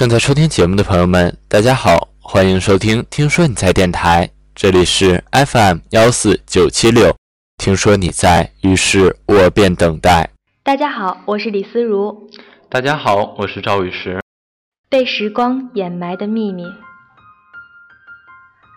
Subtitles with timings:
[0.00, 7.14] 正在收听节目的朋友们，大家好，欢迎收听《听说你在电台》，这里是 FM 幺四九七六。
[7.58, 10.30] 听说你在，于是我便等待。
[10.62, 12.30] 大家好，我是李思如。
[12.70, 14.22] 大家好，我是赵雨石。
[14.88, 16.64] 被时光掩埋的秘密，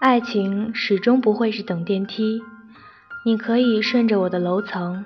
[0.02, 2.42] 爱情始终不会是等电梯。
[3.26, 5.06] 你可以顺着我的楼层，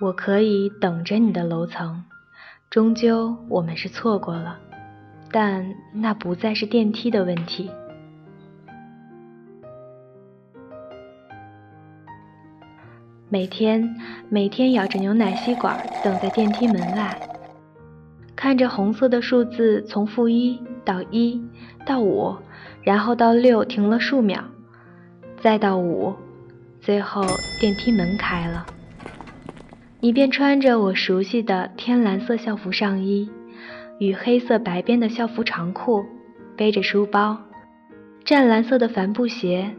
[0.00, 2.04] 我可以等着你的楼层，
[2.70, 4.56] 终究我们是错过了。
[5.32, 7.70] 但那不再是电梯的问题。
[13.28, 13.94] 每天，
[14.28, 17.16] 每天咬着牛奶吸管等在电梯门外，
[18.34, 21.40] 看着红色的数字从负一到一
[21.86, 22.34] 到五，
[22.82, 24.42] 然后到六停了数秒，
[25.40, 26.12] 再到五，
[26.80, 27.22] 最后
[27.60, 28.66] 电梯门开了，
[30.00, 33.30] 你便穿着我熟悉的天蓝色校服上衣。
[34.00, 36.02] 与黑色白边的校服长裤，
[36.56, 37.36] 背着书包，
[38.24, 39.70] 湛蓝色的帆布鞋，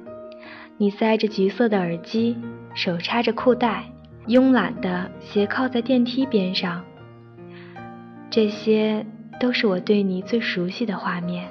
[0.78, 2.38] 你塞着橘色的耳机，
[2.76, 3.84] 手插着裤带，
[4.28, 6.84] 慵懒地斜靠在电梯边上。
[8.30, 9.04] 这些
[9.40, 11.50] 都是我对你最熟悉的画面。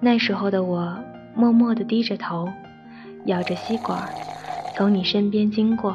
[0.00, 0.98] 那时候的我，
[1.34, 2.48] 默默地低着头，
[3.26, 4.08] 咬着吸管，
[4.74, 5.94] 从你身边经过，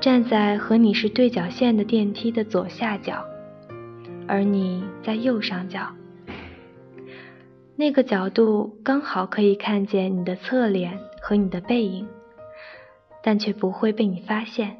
[0.00, 3.24] 站在和你是对角线的电梯的左下角。
[4.30, 5.92] 而你在右上角，
[7.74, 12.06] 那个角度刚好可以看见你的侧脸和你的背影，
[13.24, 14.76] 但却不会被你发现。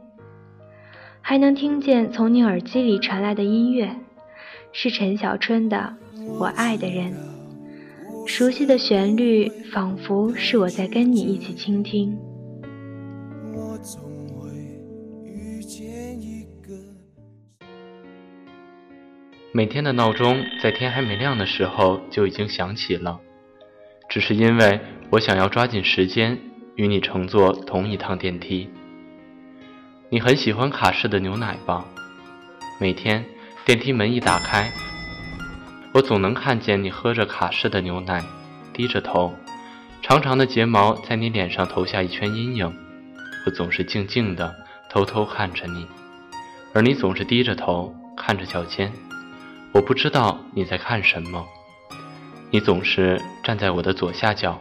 [1.20, 3.96] 还能听见从你耳机里传来的音乐，
[4.70, 5.96] 是陈小春的
[6.38, 7.12] 《我爱的人》，
[8.28, 12.16] 熟悉的旋律仿佛是我在跟你一起倾听。
[19.52, 23.18] 每天的闹钟在天还没亮的时候就已经响起了，
[24.08, 24.78] 只是因为
[25.10, 26.38] 我想要抓紧时间
[26.76, 28.70] 与你乘坐同一趟电梯。
[30.08, 31.84] 你很喜欢卡式的牛奶吧？
[32.78, 33.24] 每天
[33.64, 34.70] 电梯门一打开，
[35.94, 38.22] 我总能看见你喝着卡式的牛奶，
[38.72, 39.34] 低着头，
[40.00, 42.72] 长长的睫毛在你脸上投下一圈阴影。
[43.44, 44.54] 我总是静静的
[44.88, 45.84] 偷偷看着你，
[46.72, 48.92] 而你总是低着头看着脚尖。
[49.72, 51.46] 我不知道你在看什么，
[52.50, 54.60] 你总是站在我的左下角。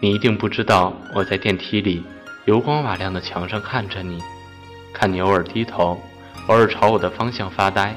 [0.00, 2.02] 你一定不知道我在电梯里
[2.46, 4.20] 油光瓦亮的墙上看着你，
[4.92, 5.96] 看你偶尔低头，
[6.48, 7.96] 偶尔朝我的方向发呆。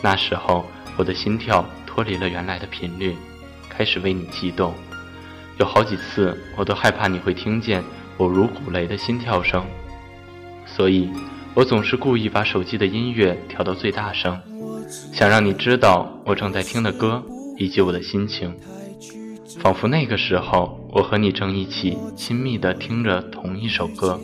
[0.00, 0.64] 那时候
[0.96, 3.16] 我的心跳脱离了原来的频率，
[3.68, 4.72] 开始为你激动。
[5.58, 7.82] 有好几次我都害怕你会听见
[8.16, 9.66] 我如鼓雷的心跳声，
[10.64, 11.10] 所以
[11.52, 14.40] 我总是故意把手机的音乐调到最大声。
[15.12, 17.22] 想让你知道我正在听的歌
[17.56, 18.54] 以及我的心情，
[19.60, 24.20] 仿佛那个时候我和你正一起亲密的听着同一首歌，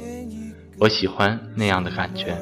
[0.78, 2.36] 我喜欢那样的感觉。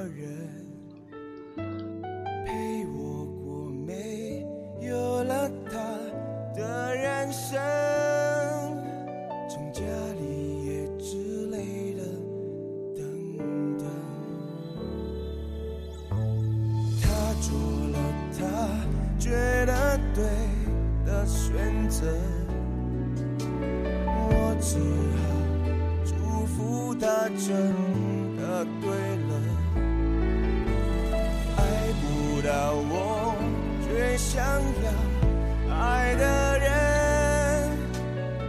[34.19, 37.71] 想要爱的人，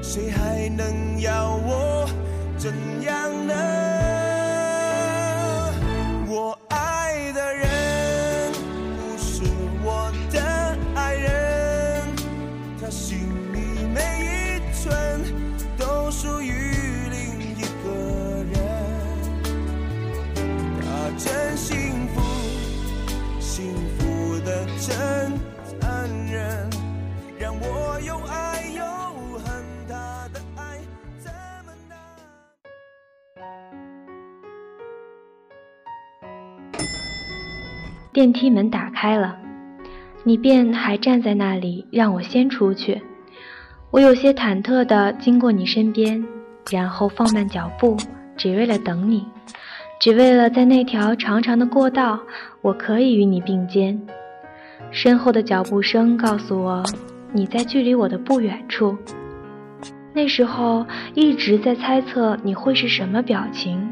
[0.01, 2.09] 谁还能要我
[2.57, 2.73] 怎
[3.05, 3.18] 样？
[38.11, 39.37] 电梯门打开了，
[40.23, 42.99] 你便还站在那里，让我先出去。
[43.91, 46.25] 我有些忐忑地经过你身边，
[46.71, 47.95] 然后放慢脚步，
[48.35, 49.23] 只为了等你，
[49.99, 52.19] 只为了在那条长长的过道，
[52.61, 54.01] 我可以与你并肩。
[54.89, 56.83] 身后的脚步声告诉我，
[57.31, 58.97] 你在距离我的不远处。
[60.13, 60.83] 那时候
[61.13, 63.87] 一直在猜测你会是什么表情，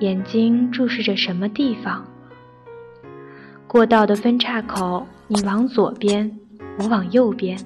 [0.00, 2.04] 眼睛注视着什么地方。
[3.76, 6.34] 过道的分岔口，你往左边，
[6.78, 7.58] 我往右边。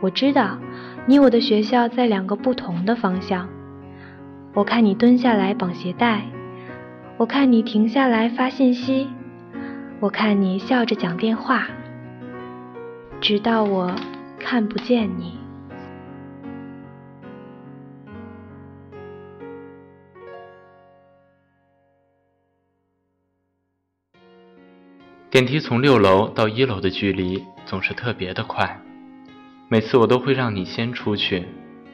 [0.00, 0.56] 我知道，
[1.04, 3.46] 你我的学校在两个不同的方向。
[4.54, 6.22] 我看你蹲下来绑鞋带，
[7.18, 9.08] 我看你停下来发信息，
[10.00, 11.66] 我看你笑着讲电话，
[13.20, 13.94] 直到我
[14.38, 15.38] 看不见你。
[25.28, 28.80] 电梯从六楼到一楼的距离总是特别的快，
[29.68, 31.48] 每次我都会让你先出去，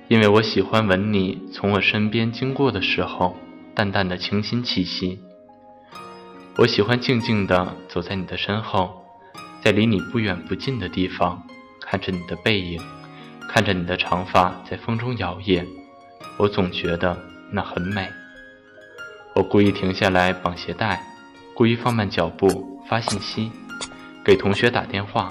[0.09, 3.35] 因为我喜欢闻你从我身边经过的时候
[3.75, 5.19] 淡淡的清新气息。
[6.59, 9.03] 我喜欢静静地走在你的身后，
[9.63, 11.43] 在离你不远不近的地方，
[11.81, 12.79] 看着你的背影，
[13.49, 15.65] 看着你的长发在风中摇曳，
[16.37, 17.19] 我总觉得
[17.51, 18.07] 那很美。
[19.35, 21.03] 我故意停下来绑鞋带，
[21.55, 22.72] 故意放慢脚步。
[22.89, 23.51] 发信息，
[24.25, 25.29] 给同学打电话，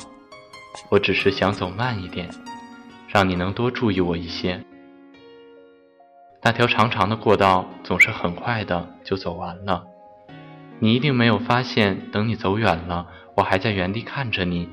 [0.89, 2.29] 我只是想走慢一点，
[3.07, 4.63] 让你能多注意我一些。
[6.41, 9.85] 那条长长的过道总是很快的就走完了，
[10.79, 14.67] 你一定没有发现，等你走远了，我还在原地看着你，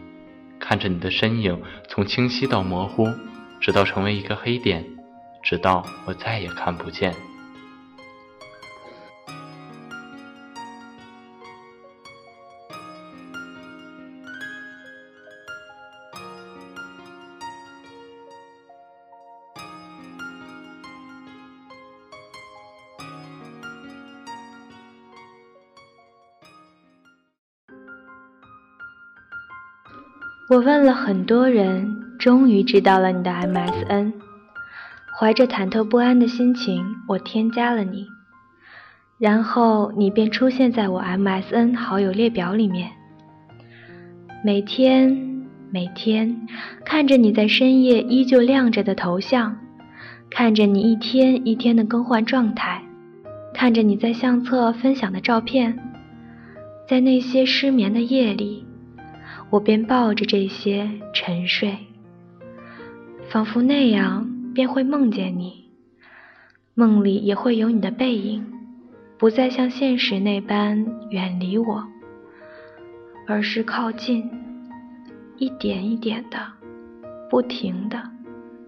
[0.58, 3.06] 看着你的身影从清晰到模糊，
[3.60, 4.82] 直到成为一个黑点，
[5.42, 7.14] 直到我再也看不见。
[30.58, 34.12] 我问了很多人，终于知道了你的 MSN。
[35.16, 38.08] 怀着忐忑不安的心情，我添加了你，
[39.18, 42.90] 然后你便出现在我 MSN 好友列表里面。
[44.44, 46.48] 每天，每天
[46.84, 49.56] 看着你在深夜依旧亮着的头像，
[50.28, 52.82] 看着你一天一天的更换状态，
[53.54, 55.78] 看着你在相册分享的照片，
[56.88, 58.66] 在那些失眠的夜里。
[59.50, 61.78] 我便抱着这些沉睡，
[63.30, 65.70] 仿佛那样便会梦见你，
[66.74, 68.44] 梦里也会有你的背影，
[69.16, 71.82] 不再像现实那般远离我，
[73.26, 74.30] 而是靠近，
[75.38, 76.38] 一点一点的，
[77.30, 78.02] 不停的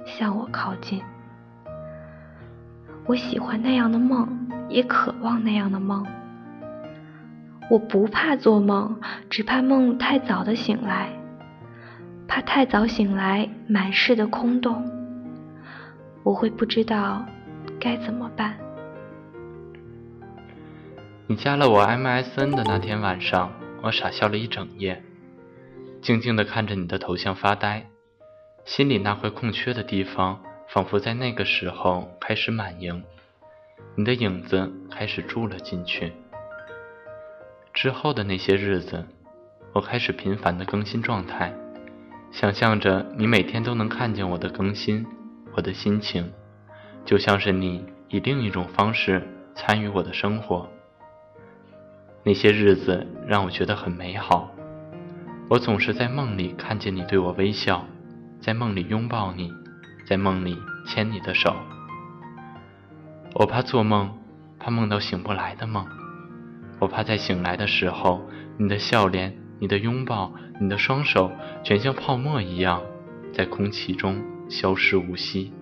[0.06, 1.02] 向我靠近。
[3.04, 4.26] 我喜欢那样的梦，
[4.70, 6.06] 也渴望那样的梦。
[7.70, 9.00] 我不怕做梦，
[9.30, 11.08] 只怕梦太早的醒来，
[12.26, 14.84] 怕太早醒来满室的空洞，
[16.24, 17.24] 我会不知道
[17.78, 18.56] 该怎么办。
[21.28, 23.52] 你加了我 MSN 的那天晚上，
[23.84, 25.00] 我傻笑了一整夜，
[26.02, 27.86] 静静地看着你的头像发呆，
[28.64, 33.04] 心里那块空缺的地方，仿佛在那个时候开始满盈，
[33.94, 36.12] 你的影子开始住了进去。
[37.72, 39.06] 之后的那些日子，
[39.72, 41.52] 我开始频繁的更新状态，
[42.32, 45.06] 想象着你每天都能看见我的更新，
[45.54, 46.32] 我的心情，
[47.04, 50.68] 就像是你以另一种方式参与我的生活。
[52.22, 54.50] 那些日子让我觉得很美好，
[55.48, 57.86] 我总是在梦里看见你对我微笑，
[58.40, 59.50] 在梦里拥抱你，
[60.06, 61.54] 在梦里牵你的手。
[63.34, 64.18] 我怕做梦，
[64.58, 65.86] 怕梦到醒不来的梦。
[66.80, 68.22] 我怕在醒来的时候，
[68.56, 71.30] 你的笑脸、你的拥抱、你的双手，
[71.62, 72.82] 全像泡沫一样，
[73.34, 75.52] 在空气中消失无息。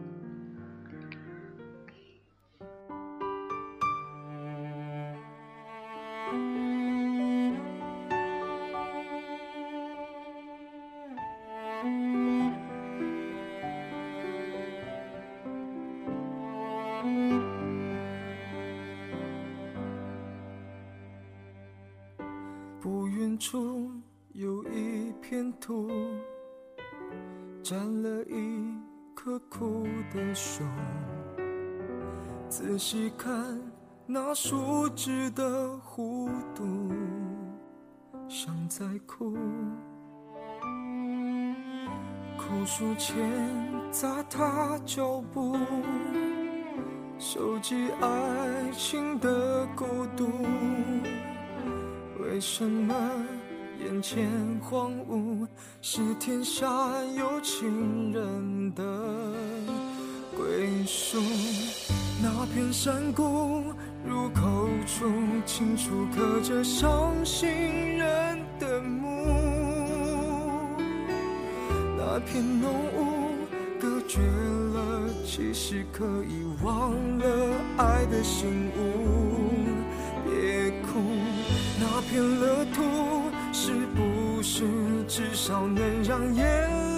[32.78, 33.60] 细看
[34.06, 36.92] 那树枝的弧度，
[38.28, 39.36] 像在哭。
[42.36, 43.16] 枯树前
[43.90, 45.58] 砸踏脚步，
[47.18, 49.84] 收集爱情的孤
[50.16, 50.28] 独。
[52.20, 52.94] 为什么
[53.84, 54.30] 眼前
[54.62, 55.46] 荒芜
[55.82, 56.64] 是天下
[57.16, 58.82] 有情人的
[60.36, 61.18] 归宿？
[62.20, 63.62] 那片山谷
[64.04, 65.08] 入口处
[65.46, 69.06] 清楚刻着伤心人的墓。
[71.96, 73.36] 那片浓雾
[73.80, 77.24] 隔绝了，其实可以忘了
[77.76, 78.80] 爱的醒悟。
[80.24, 81.00] 别哭，
[81.78, 82.82] 那片乐土
[83.52, 84.64] 是不是
[85.06, 86.44] 至少能让眼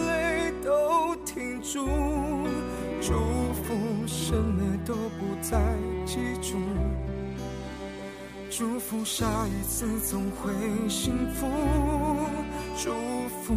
[0.06, 1.86] 泪都停住？
[3.02, 3.39] 祝福什么
[4.90, 5.56] 都不再
[6.04, 6.59] 记住。
[8.50, 10.52] 祝福下一次总会
[10.88, 11.47] 幸福，
[12.76, 12.90] 祝
[13.28, 13.54] 福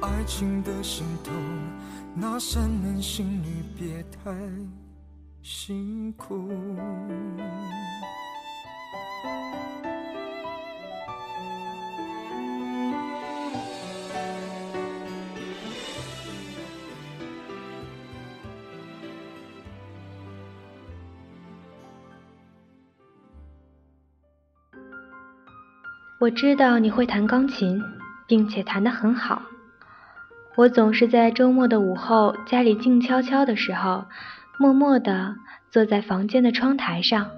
[0.00, 1.34] 爱情的心痛，
[2.14, 4.32] 那扇门，心里别太
[5.42, 6.48] 辛苦。
[26.26, 27.80] 我知道你会弹钢琴，
[28.26, 29.42] 并且弹得很好。
[30.56, 34.06] 我总是在周末的午后，家里静悄悄的时候，
[34.58, 35.36] 默默地
[35.70, 37.30] 坐在房间的窗台上，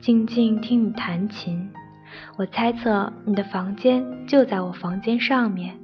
[0.00, 1.70] 静静听你弹琴。
[2.36, 5.76] 我猜测你的房间就在我房间上面，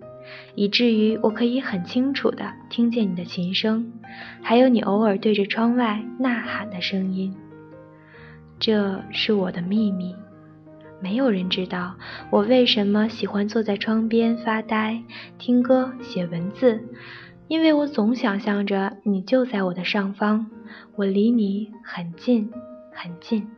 [0.57, 3.93] 以至于我可以很清楚地听见你的琴声，
[4.43, 7.37] 还有你偶尔对着窗外呐喊的声音。
[8.59, 10.17] 这是我的秘密。
[11.03, 11.97] 没有人知道
[12.31, 15.03] 我为什么喜欢坐在窗边发呆、
[15.37, 16.81] 听歌、写文字，
[17.49, 20.47] 因为我总想象着你就在我的上方，
[20.95, 22.49] 我离你很近
[22.93, 23.49] 很近，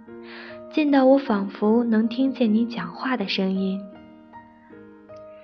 [0.71, 3.79] 近到我仿佛能听见你讲话的声音。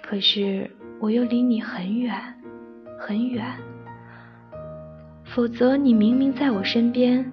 [0.02, 2.14] 可是我又离你很远
[2.99, 3.47] 很远，
[5.25, 7.30] 否则你明明在我身边，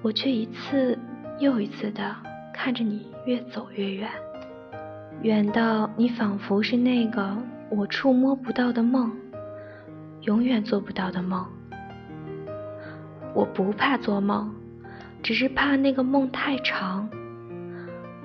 [0.00, 0.98] 我却一次
[1.38, 2.16] 又一次的
[2.56, 3.06] 看着你。
[3.26, 4.08] 越走越远，
[5.22, 7.36] 远到你仿佛是那个
[7.68, 9.10] 我触摸不到的梦，
[10.20, 11.44] 永远做不到的梦。
[13.34, 14.54] 我不怕做梦，
[15.24, 17.10] 只是怕那个梦太长，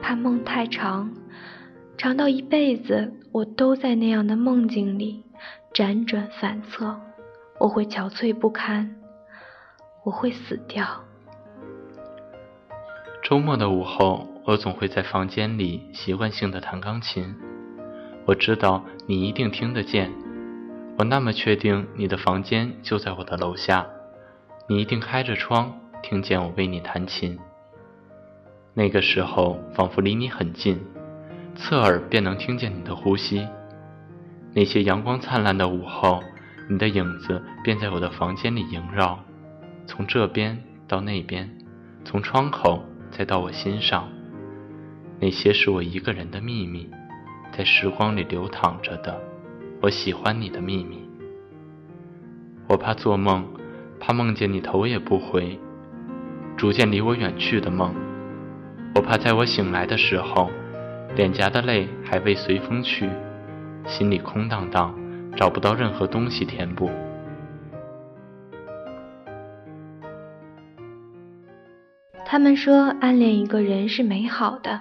[0.03, 1.11] 怕梦太长，
[1.97, 5.25] 长到一辈子我都在那样的梦境里
[5.73, 6.95] 辗转反侧，
[7.59, 8.97] 我会憔悴不堪，
[10.03, 10.85] 我会死掉。
[13.31, 14.27] 周末的午后。
[14.43, 17.33] 我总会在房间里习惯性的弹钢琴，
[18.25, 20.11] 我知道你一定听得见，
[20.97, 23.87] 我那么确定你的房间就在我的楼下，
[24.67, 27.37] 你一定开着窗听见我为你弹琴。
[28.73, 30.77] 那个时候仿佛离你很近，
[31.55, 33.47] 侧耳便能听见你的呼吸。
[34.53, 36.21] 那些阳光灿烂的午后，
[36.67, 39.19] 你的影子便在我的房间里萦绕，
[39.85, 41.49] 从这边到那边，
[42.03, 44.07] 从窗口再到我心上。
[45.19, 46.89] 那些是我一个人的秘密，
[47.55, 49.21] 在时光里流淌着的。
[49.81, 51.07] 我喜欢你的秘密。
[52.67, 53.45] 我怕做梦，
[53.99, 55.59] 怕梦见你头也不回，
[56.55, 57.93] 逐渐离我远去的梦。
[58.95, 60.49] 我怕在我醒来的时候，
[61.15, 63.09] 脸颊的泪还未随风去，
[63.85, 64.95] 心里空荡荡，
[65.35, 66.89] 找不到任何东西填补。
[72.31, 74.79] 他们说，暗恋一个人是美好的。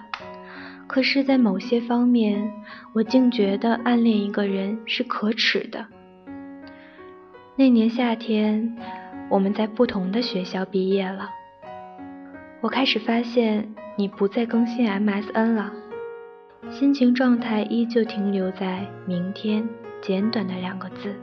[0.87, 2.49] 可是，在某些方面，
[2.93, 5.85] 我竟觉得暗恋一个人是可耻的。
[7.57, 8.77] 那年夏天，
[9.29, 11.29] 我们在不同的学校毕业了。
[12.61, 13.67] 我开始发现
[13.97, 15.73] 你不再更新 MSN 了，
[16.69, 19.67] 心情状态依旧停留在“明天”
[20.01, 21.13] 简短的两个字，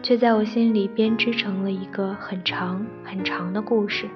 [0.00, 4.08] 却在我心里编织成了一个很长很长的故事，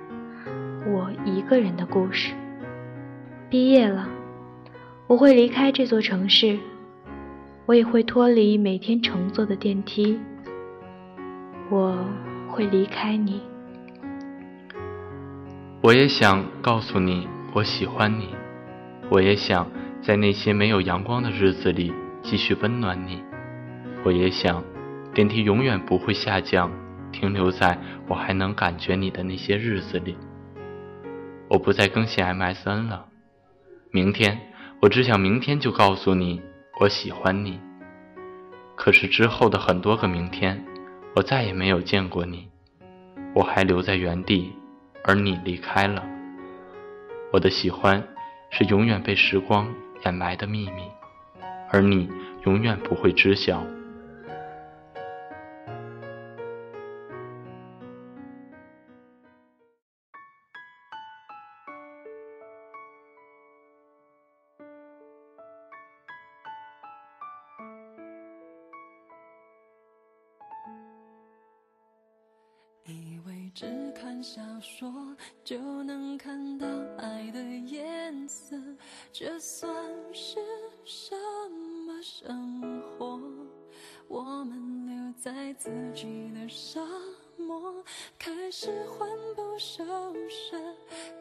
[0.86, 2.34] 我一个人的故事。
[3.48, 4.08] 毕业了。
[5.06, 6.58] 我会离开这座城市，
[7.66, 10.18] 我也会脱离每天乘坐的电梯。
[11.70, 11.94] 我
[12.48, 13.42] 会离开你。
[15.82, 18.28] 我也想告诉你，我喜欢你。
[19.10, 23.22] 我也想在那些没有阳光的日子里继续温暖你。
[24.04, 24.64] 我也想，
[25.12, 26.72] 电梯永远不会下降，
[27.12, 30.16] 停留在我还能感觉你的那些日子里。
[31.54, 33.06] 我不再更新 MSN 了。
[33.90, 34.50] 明天。
[34.80, 36.42] 我只想明天就告诉你
[36.78, 37.58] 我喜欢你。
[38.74, 40.62] 可是之后的很多个明天，
[41.16, 42.48] 我再也没有见过你。
[43.34, 44.52] 我还留在原地，
[45.04, 46.04] 而你离开了。
[47.32, 48.06] 我的喜欢
[48.50, 49.72] 是永远被时光
[50.04, 50.82] 掩埋的秘密，
[51.70, 52.10] 而你
[52.44, 53.64] 永远不会知晓。
[74.04, 76.66] 看小说就能看到
[76.98, 78.54] 爱的颜色，
[79.10, 79.74] 这算
[80.12, 80.36] 是
[80.84, 81.16] 什
[81.86, 83.18] 么生活？
[84.06, 86.86] 我们留在自己的沙
[87.38, 87.82] 漠，
[88.18, 89.82] 开始魂不守
[90.28, 90.54] 舍，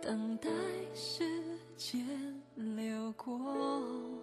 [0.02, 0.50] 等待
[0.94, 1.24] 时
[1.78, 2.06] 间
[2.54, 4.23] 流过。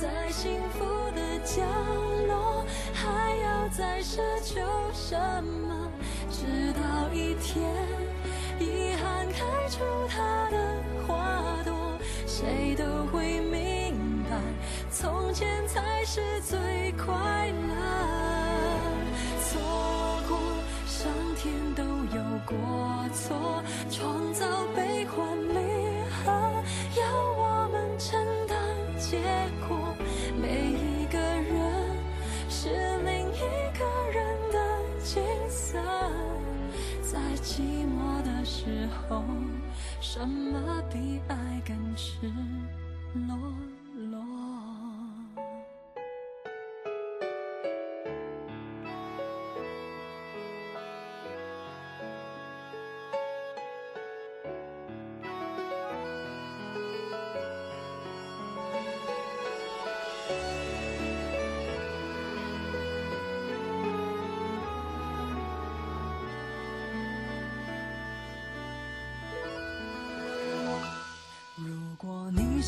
[0.00, 1.60] 在幸福的角
[2.28, 2.64] 落，
[2.94, 4.60] 还要再奢求
[4.94, 5.90] 什么？
[6.30, 7.68] 直到一天，
[8.60, 10.56] 遗憾开出它的
[11.04, 14.36] 花朵，谁都会明白，
[14.88, 17.67] 从前才是最快乐。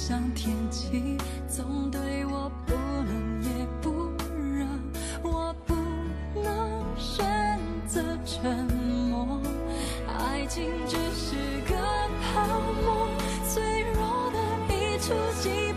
[0.02, 4.10] 像天气，总对我不冷也不
[4.56, 4.66] 热，
[5.22, 5.74] 我不
[6.34, 8.66] 能选择沉
[9.10, 9.38] 默。
[10.08, 11.36] 爱情只是
[11.68, 11.76] 个
[12.32, 12.42] 泡
[12.82, 13.08] 沫，
[13.46, 15.69] 脆弱的一触即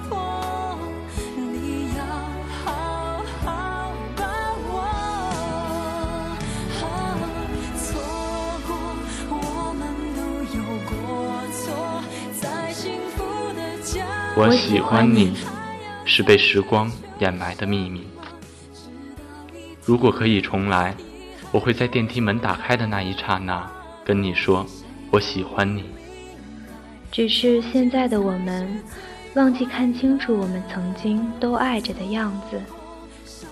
[14.35, 15.31] 我喜欢你，
[16.05, 18.03] 是被时光掩埋的秘密。
[19.85, 20.95] 如果可以重来，
[21.51, 23.69] 我会在电梯门打开的那一刹那
[24.03, 24.65] 跟你说
[25.11, 25.85] 我喜欢你。
[27.11, 28.67] 只是现在的我们，
[29.35, 32.59] 忘记看清楚我们曾经都爱着的样子，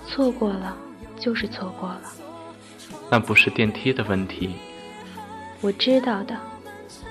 [0.07, 0.75] 错过了
[1.19, 2.01] 就是错过了。
[3.07, 4.55] 那不是电梯的问题。
[5.61, 6.35] 我知道的，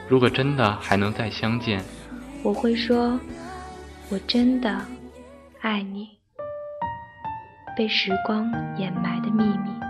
[0.09, 1.85] 如果真的还能再相见，
[2.43, 3.17] 我会说，
[4.11, 4.85] 我真的
[5.61, 6.21] 爱你。
[7.77, 9.90] 被时光掩埋的秘密。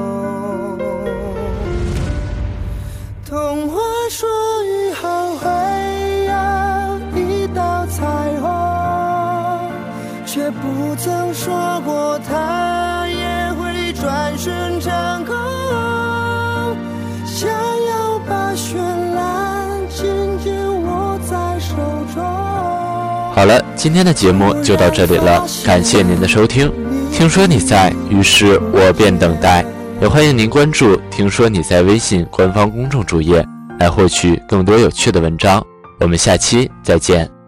[10.61, 15.35] 不曾说过它也会转瞬成空。
[17.25, 18.75] 想要把绚
[19.15, 20.05] 烂紧
[20.43, 21.75] 紧握在手
[22.13, 22.23] 中。
[23.33, 26.71] 好了，今天的节目就到这里了，感谢您的收听。
[27.11, 29.65] 听说你在，于是我便等待。
[29.99, 33.45] 也欢迎您关注“听说你在”微信官方公众主页，
[33.79, 35.63] 来获取更多有趣的文章。
[35.99, 37.40] 我们下期再见。